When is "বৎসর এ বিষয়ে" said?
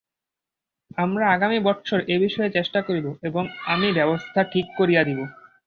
1.59-2.49